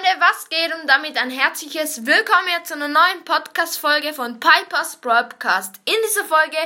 Freunde, 0.00 0.20
was 0.20 0.48
geht 0.48 0.74
und 0.80 0.88
damit 0.88 1.16
ein 1.18 1.30
herzliches 1.30 2.06
Willkommen 2.06 2.48
hier 2.48 2.64
zu 2.64 2.74
einer 2.74 2.88
neuen 2.88 3.24
Podcast-Folge 3.24 4.14
von 4.14 4.40
Pipers 4.40 4.96
Broadcast. 4.96 5.76
In 5.84 5.94
dieser 6.08 6.24
Folge 6.24 6.56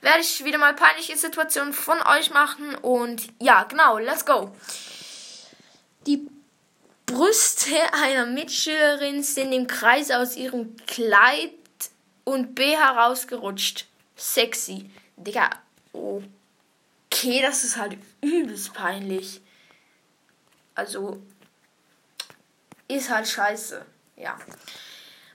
werde 0.00 0.20
ich 0.20 0.44
wieder 0.44 0.58
mal 0.58 0.74
peinliche 0.74 1.16
Situationen 1.16 1.72
von 1.72 1.98
euch 2.02 2.30
machen 2.30 2.74
und 2.76 3.26
ja, 3.40 3.64
genau, 3.64 3.98
let's 3.98 4.24
go. 4.24 4.54
Die 6.06 6.28
Brüste 7.06 7.74
einer 7.94 8.26
Mitschülerin 8.26 9.22
sind 9.22 9.52
im 9.52 9.66
Kreis 9.66 10.10
aus 10.10 10.36
ihrem 10.36 10.76
Kleid 10.86 11.54
und 12.24 12.54
B 12.54 12.76
herausgerutscht. 12.76 13.86
Sexy. 14.16 14.88
Digga, 15.16 15.50
okay, 15.92 17.42
das 17.42 17.64
ist 17.64 17.76
halt 17.76 17.98
übelst 18.20 18.72
peinlich. 18.72 19.40
Also, 20.76 21.20
ist 22.88 23.10
halt 23.10 23.28
scheiße. 23.28 23.84
Ja. 24.16 24.38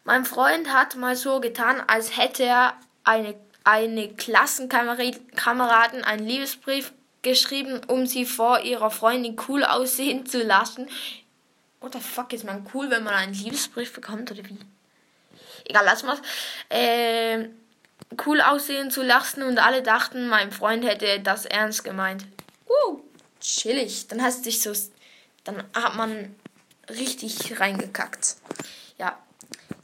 Mein 0.03 0.25
Freund 0.25 0.73
hat 0.73 0.95
mal 0.95 1.15
so 1.15 1.39
getan, 1.39 1.81
als 1.87 2.17
hätte 2.17 2.43
er 2.43 2.73
eine, 3.03 3.35
eine 3.63 4.09
Klassenkameraden 4.09 6.03
einen 6.03 6.25
Liebesbrief 6.25 6.93
geschrieben, 7.21 7.81
um 7.87 8.07
sie 8.07 8.25
vor 8.25 8.61
ihrer 8.61 8.91
Freundin 8.91 9.35
cool 9.47 9.63
aussehen 9.63 10.25
zu 10.25 10.41
lassen. 10.41 10.89
What 11.81 11.93
the 11.93 11.99
fuck 11.99 12.33
ist 12.33 12.43
man 12.45 12.67
cool, 12.73 12.89
wenn 12.89 13.03
man 13.03 13.13
einen 13.13 13.33
Liebesbrief 13.33 13.93
bekommt 13.93 14.31
oder 14.31 14.43
wie? 14.45 14.57
Egal, 15.65 15.83
lass 15.85 16.03
mal. 16.03 16.17
Äh, 16.69 17.49
cool 18.25 18.41
aussehen 18.41 18.91
zu 18.91 19.03
lassen 19.03 19.43
und 19.43 19.59
alle 19.59 19.83
dachten, 19.83 20.27
mein 20.27 20.51
Freund 20.51 20.83
hätte 20.85 21.19
das 21.19 21.45
ernst 21.45 21.83
gemeint. 21.83 22.25
Uh, 22.67 22.99
chillig. 23.39 24.07
Dann 24.07 24.21
hast 24.21 24.39
du 24.39 24.43
dich 24.49 24.61
so, 24.61 24.73
dann 25.43 25.63
hat 25.73 25.95
man 25.95 26.35
richtig 26.89 27.59
reingekackt. 27.59 28.37
Ja. 28.97 29.17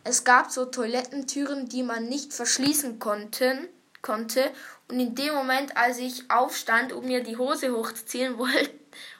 Es 0.03 0.23
gab 0.23 0.51
so 0.51 0.65
Toilettentüren, 0.65 1.67
die 1.67 1.81
man 1.81 2.07
nicht 2.07 2.31
verschließen 2.31 2.99
konnten, 2.99 3.67
konnte. 4.03 4.51
Und 4.87 4.99
in 4.99 5.15
dem 5.15 5.33
Moment, 5.33 5.75
als 5.75 5.97
ich 5.97 6.29
aufstand 6.29 6.93
und 6.93 7.05
mir 7.05 7.23
die 7.23 7.37
Hose 7.37 7.75
hochziehen 7.75 8.37
wollte, 8.37 8.69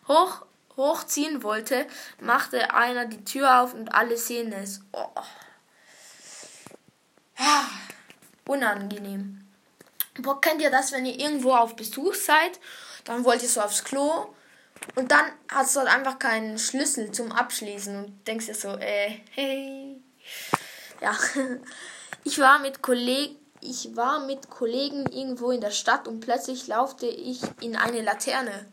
hoch, 0.07 0.45
hochziehen 0.77 1.41
wollte, 1.41 1.87
machte 2.19 2.73
einer 2.73 3.05
die 3.05 3.25
Tür 3.25 3.61
auf 3.61 3.73
und 3.73 3.93
alle 3.95 4.15
sehen 4.15 4.53
es. 4.53 4.81
Oh. 4.91 5.09
Ja, 7.39 7.67
unangenehm. 8.47 9.41
Boah, 10.19 10.39
kennt 10.39 10.61
ihr 10.61 10.71
das, 10.71 10.91
wenn 10.91 11.05
ihr 11.05 11.19
irgendwo 11.19 11.53
auf 11.53 11.75
Besuch 11.75 12.13
seid, 12.13 12.59
dann 13.05 13.25
wollt 13.25 13.41
ihr 13.41 13.49
so 13.49 13.61
aufs 13.61 13.83
Klo 13.83 14.33
und 14.93 15.11
dann 15.11 15.25
hast 15.49 15.75
du 15.75 15.79
halt 15.79 15.89
einfach 15.89 16.19
keinen 16.19 16.57
Schlüssel 16.57 17.11
zum 17.11 17.31
Abschließen 17.31 17.95
und 17.97 18.27
denkst 18.27 18.45
dir 18.45 18.55
so, 18.55 18.69
äh, 18.77 19.19
hey. 19.31 20.01
Ja. 21.01 21.17
Ich 22.27 22.39
war 22.39 22.57
mit 22.57 22.81
Kollegen 22.81 23.35
ich 23.61 23.95
war 23.95 24.25
mit 24.25 24.49
Kollegen 24.49 25.05
irgendwo 25.11 25.51
in 25.51 25.61
der 25.61 25.71
Stadt 25.71 26.07
und 26.07 26.19
plötzlich 26.19 26.67
laufte 26.67 27.07
ich 27.07 27.41
in 27.61 27.75
eine 27.75 28.01
Laterne. 28.01 28.65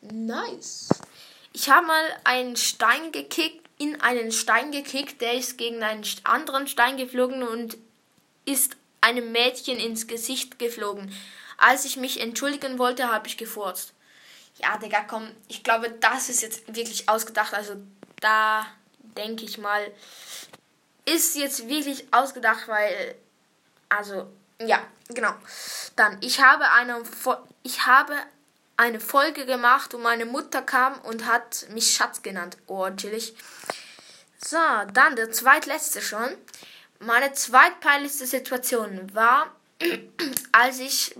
Nice. 0.00 0.88
Ich 1.52 1.70
habe 1.70 1.86
mal 1.86 2.04
einen 2.24 2.56
Stein 2.56 3.12
gekickt, 3.12 3.68
in 3.78 4.00
einen 4.00 4.32
Stein 4.32 4.72
gekickt, 4.72 5.20
der 5.20 5.34
ist 5.34 5.58
gegen 5.58 5.82
einen 5.82 6.04
anderen 6.24 6.66
Stein 6.66 6.96
geflogen 6.96 7.42
und 7.42 7.76
ist 8.44 8.76
einem 9.00 9.30
Mädchen 9.30 9.78
ins 9.78 10.06
Gesicht 10.06 10.58
geflogen. 10.58 11.12
Als 11.56 11.84
ich 11.84 11.96
mich 11.96 12.20
entschuldigen 12.20 12.78
wollte, 12.78 13.12
habe 13.12 13.28
ich 13.28 13.36
gefurzt 13.36 13.94
ja, 14.58 14.76
Digga, 14.78 15.02
komm, 15.02 15.30
ich 15.48 15.62
glaube, 15.62 15.90
das 15.90 16.28
ist 16.28 16.42
jetzt 16.42 16.74
wirklich 16.74 17.08
ausgedacht. 17.08 17.54
Also 17.54 17.76
da 18.20 18.66
denke 19.16 19.44
ich 19.44 19.58
mal, 19.58 19.90
ist 21.04 21.36
jetzt 21.36 21.68
wirklich 21.68 22.12
ausgedacht, 22.12 22.68
weil, 22.68 23.14
also, 23.88 24.30
ja, 24.60 24.80
genau. 25.08 25.32
Dann, 25.96 26.18
ich 26.20 26.40
habe 26.40 26.70
eine, 26.70 27.02
ich 27.62 27.86
habe 27.86 28.14
eine 28.76 29.00
Folge 29.00 29.46
gemacht 29.46 29.94
und 29.94 30.02
meine 30.02 30.26
Mutter 30.26 30.62
kam 30.62 31.00
und 31.00 31.26
hat 31.26 31.66
mich 31.70 31.94
Schatz 31.94 32.22
genannt. 32.22 32.58
Oh, 32.66 32.88
chillig. 32.90 33.34
So, 34.44 34.56
dann 34.92 35.16
der 35.16 35.32
zweitletzte 35.32 36.00
schon. 36.00 36.28
Meine 37.00 37.32
zweitpeinlichste 37.32 38.26
Situation 38.26 39.12
war, 39.14 39.54
als 40.52 40.78
ich 40.78 41.16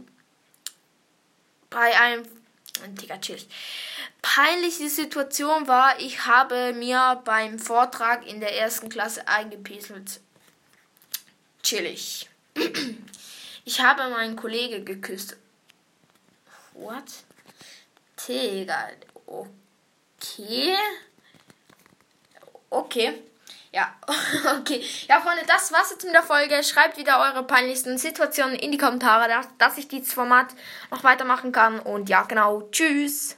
bei 1.70 1.98
einem 2.00 2.24
Digga, 2.86 3.18
chill. 3.18 3.40
Peinliche 4.22 4.88
Situation 4.88 5.68
war, 5.68 5.98
ich 6.00 6.26
habe 6.26 6.72
mir 6.72 7.20
beim 7.24 7.58
Vortrag 7.58 8.26
in 8.26 8.40
der 8.40 8.56
ersten 8.56 8.88
Klasse 8.88 9.26
eingepieselt. 9.28 10.20
Chillig. 11.62 12.28
Ich 13.64 13.82
habe 13.82 14.08
meinen 14.08 14.34
Kollege 14.34 14.82
geküsst. 14.82 15.36
What? 16.72 17.04
Digga. 18.26 18.88
Okay. 19.26 20.74
Okay. 22.70 23.22
Ja, 23.72 23.92
okay. 24.60 24.82
Ja, 25.08 25.20
Freunde, 25.20 25.42
das 25.46 25.72
war's 25.72 25.90
jetzt 25.90 26.04
mit 26.04 26.14
der 26.14 26.22
Folge. 26.22 26.62
Schreibt 26.64 26.96
wieder 26.96 27.20
eure 27.20 27.44
peinlichsten 27.44 27.98
Situationen 27.98 28.56
in 28.56 28.72
die 28.72 28.78
Kommentare, 28.78 29.28
dass, 29.58 29.78
ich 29.78 29.88
dieses 29.88 30.12
Format 30.12 30.48
noch 30.90 31.04
weitermachen 31.04 31.52
kann. 31.52 31.78
Und 31.78 32.08
ja, 32.08 32.22
genau. 32.22 32.62
Tschüss. 32.70 33.36